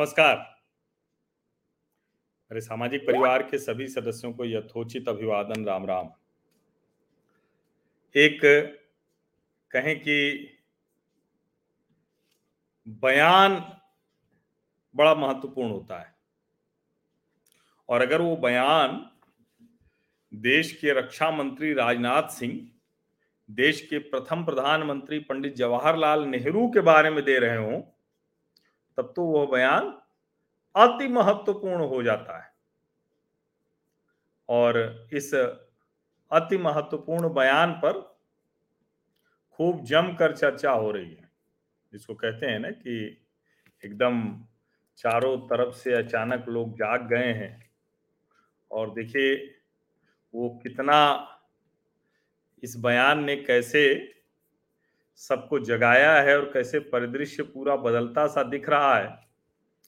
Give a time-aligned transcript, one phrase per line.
[0.00, 0.36] नमस्कार।
[2.52, 6.10] मेरे सामाजिक परिवार के सभी सदस्यों को यथोचित अभिवादन, राम राम।
[8.16, 8.40] एक
[9.70, 10.48] कहें कि
[12.88, 13.78] बयान
[14.96, 16.14] बड़ा महत्वपूर्ण होता है।
[17.88, 19.10] और अगर वो बयान
[20.34, 22.70] देश के रक्षा मंत्री राजनाथ सिंह,
[23.50, 27.82] देश के प्रथम प्रधानमंत्री पंडित जवाहरलाल नेहरू के बारे में दे रहे हों
[29.00, 29.98] तब तो वह बयान
[30.76, 32.52] अति महत्वपूर्ण हो जाता है।
[34.48, 35.34] और इस
[36.30, 38.18] अति महत्वपूर्ण बयान पर
[39.50, 41.30] खूब जमकर चर्चा हो रही है,
[41.92, 43.26] जिसको कहते हैं ना कि
[43.84, 44.44] एकदम
[44.96, 47.70] चारों तरफ़ से अचानक लोग जाग गए हैं।
[48.70, 49.54] और देखिए,
[50.34, 51.28] वो कितना
[52.62, 54.12] इस बयान ने कैसे
[55.20, 59.08] सबको जगाया है और कैसे परिदृश्य पूरा बदलता सा दिख रहा है।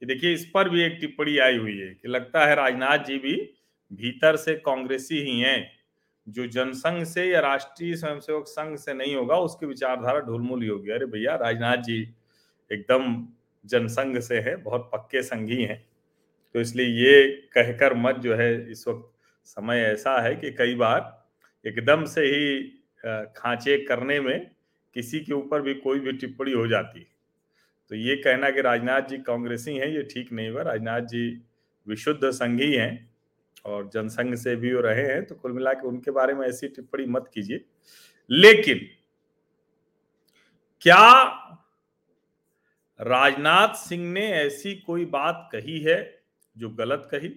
[0.00, 3.18] कि देखिए, इस पर भी एक टिप्पणी आई हुई है कि लगता है राजनाथ जी
[3.18, 3.54] भी
[3.92, 5.70] भीतर से कांग्रेसी ही हैं।
[6.28, 11.06] जो जनसंघ से या राष्ट्रीय स्वयंसेवक संघ से नहीं होगा, उसकी विचारधारा ढुलमुल होगी। अरे
[11.06, 12.14] भैया, राजनाथ जी
[12.72, 13.28] एकदम
[13.66, 15.86] जनसंघ से है, बहुत पक्के संघी हैं।
[16.54, 19.12] तो इसलिए ये कहकर मत जो है, इस वक्त
[19.44, 21.26] समय ऐसा है कि कई बार
[21.66, 22.62] एकदम से ही
[23.36, 24.53] खांचे करने में
[24.94, 27.06] किसी के ऊपर भी कोई भी टिप्पणी हो जाती। है
[27.90, 31.42] तो ये कहना कि राजनाथ जी कांग्रेसी हैं, ये ठीक नहीं हुआ। राजनाथ जी
[31.86, 33.14] विशुद्ध संघी हैं
[33.64, 36.68] और जनसंघ से भी वो रहे हैं तो कुल मिला के उनके बारे में ऐसी
[36.68, 37.64] टिप्पणी मत कीजिए।
[38.30, 38.80] लेकिन
[40.82, 41.22] क्या
[43.00, 45.98] राजनाथ सिंह ने ऐसी कोई बात कही है
[46.56, 47.30] जो गलत कही?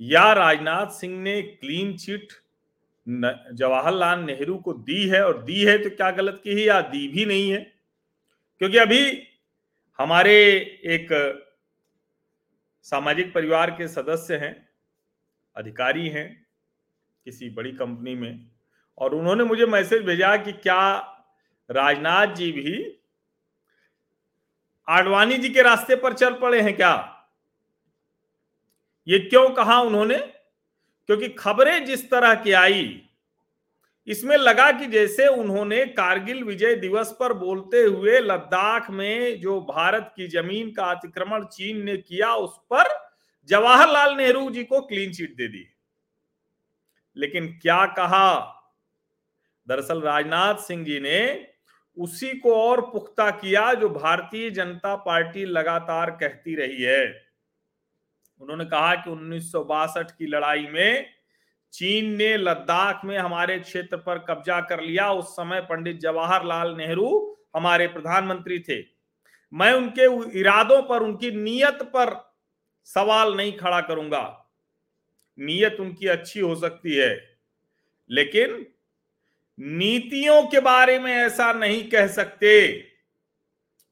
[0.00, 2.32] या राजनाथ सिंह ने क्लीन चिट
[3.06, 6.60] जवाहरलाल नेहरू को दी है और दी है तो क्या गलत की है?
[6.60, 7.58] या दी भी नहीं है?
[8.60, 9.28] क्योंकि अभी
[9.98, 10.34] हमारे
[10.86, 11.08] एक
[12.86, 14.54] सामाजिक परिवार के सदस्य हैं,
[15.56, 16.26] अधिकारी हैं
[17.26, 18.46] किसी बड़ी कंपनी में,
[18.98, 20.82] और उन्होंने मुझे मैसेज भेजा कि क्या
[21.70, 22.98] राजनाथ जी भी
[24.88, 26.94] आडवाणी जी के रास्ते पर चल पड़े हैं क्या?
[29.06, 30.16] ये क्यों कहा उन्होंने?
[31.08, 33.02] क्योंकि खबरें जिस तरह की आई,
[34.08, 40.12] इसमें लगा कि जैसे उन्होंने कारगिल विजय दिवस पर बोलते हुए लद्दाख में जो भारत
[40.16, 42.88] की ज़मीन का अतिक्रमण चीन ने किया, उस पर
[43.48, 45.68] जवाहरलाल नेहरू जी को क्लीन चिट दे दी।
[47.16, 48.58] लेकिन क्या कहा?
[49.68, 51.48] दरअसल राजनाथ सिंह जी ने
[51.96, 57.21] उसी को और पुख्ता किया जो भारतीय जनता पार्टी लगातार कहती रही है।
[58.42, 61.06] उन्होंने कहा कि उन्नीस सौ बासठ की लड़ाई में
[61.72, 67.38] चीन ने लद्दाख में हमारे क्षेत्र पर कब्जा कर लिया। उस समय पंडित जवाहरलाल नेहरू
[67.56, 68.80] हमारे प्रधानमंत्री थे।
[69.52, 72.34] मैं उनके इरादों पर, उनकी नीयत पर
[72.84, 74.50] सवाल नहीं खड़ा करूँगा।
[75.38, 77.38] नीयत उनकी अच्छी हो सकती है,
[78.10, 78.66] लेकिन
[79.58, 82.84] नीतियों के बारे में ऐसा नहीं कह सकते।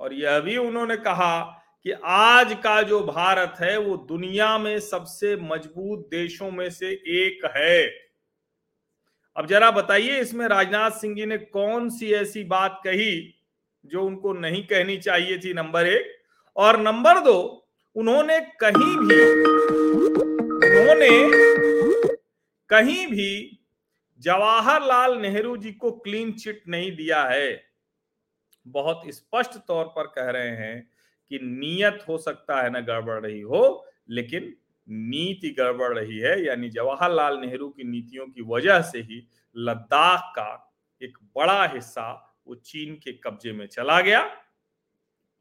[0.00, 5.36] और यह भी उन्होंने कहा कि आज का जो भारत है, वो दुनिया में सबसे
[5.36, 7.86] मज़बूत देशों में से एक है।
[9.36, 13.34] अब जरा बताइए, इसमें राजनाथ सिंह जी ने कौन सी ऐसी बात कही
[13.84, 16.12] जो उनको नहीं कहनी चाहिए थी, नंबर एक?
[16.56, 19.20] और नंबर दो, उन्होंने कहीं भी,
[20.68, 21.08] उन्होंने
[22.70, 23.60] कहीं भी
[24.20, 27.64] जवाहरलाल नेहरू जी को क्लीन चिट नहीं दिया है।
[28.66, 30.90] बहुत स्पष्ट तौर पर कह रहे हैं
[31.30, 34.54] कि नीयत हो सकता है ना गड़बड़ रही हो, लेकिन
[34.88, 40.74] नीति गड़बड़ रही है, यानी जवाहरलाल नेहरू की नीतियों की वजह से ही लद्दाख का
[41.02, 44.36] एक बड़ा हिस्सा वो चीन के कब्जे में चला गया।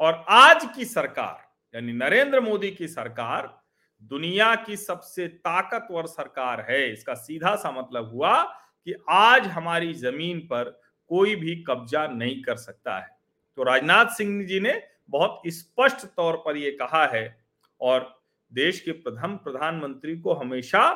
[0.00, 1.38] और आज की सरकार,
[1.74, 3.62] यानी नरेंद्र मोदी की सरकार,
[4.02, 8.42] दुनिया की सबसे ताकतवर सरकार है। इसका सीधा सा मतलब हुआ
[8.84, 13.08] कि आज हमारी ज़मीन पर कोई भी कब्जा नहीं कर सकता है।
[13.56, 14.72] तो राजनाथ सिंह जी ने
[15.10, 17.36] बहुत स्पष्ट तौर पर यह कहा है
[17.80, 18.14] और
[18.52, 20.88] देश के प्रथम प्रधानमंत्री को हमेशा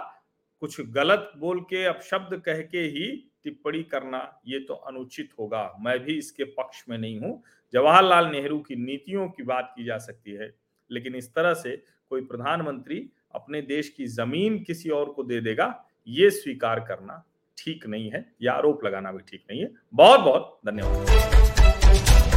[0.63, 3.07] कुछ गलत बोल के, अपशब्द कह के ही
[3.45, 7.43] टिप्पणी करना ये तो अनुचित होगा। मैं भी इसके पक्ष में नहीं हूँ।
[7.75, 10.53] जवाहरलाल नेहरू की नीतियों की बात की जा सकती है,
[10.91, 11.77] लेकिन इस तरह से
[12.11, 15.75] कोई प्रधानमंत्री अपने देश की ज़मीन किसी और को दे देगा,
[16.09, 17.23] ये स्वीकार करना
[17.59, 22.30] ठीक नहीं है, या आरोप लगाना भी ठीक नहीं है। बहुत बहुत धन्यवाद।